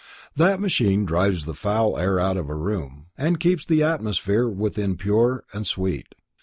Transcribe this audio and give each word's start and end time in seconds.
That 0.35 0.59
machine 0.59 1.05
drives 1.05 1.45
the 1.45 1.53
foul 1.53 1.95
air 1.95 2.19
out 2.19 2.35
of 2.35 2.49
a 2.49 2.55
room 2.55 2.73
or 2.73 2.77
building 2.95 3.05
and 3.19 3.39
keeps 3.39 3.67
the 3.67 3.83
atmosphere 3.83 4.49
within 4.49 4.95
pure 4.97 5.43
and 5.53 5.67
sweet. 5.67 6.15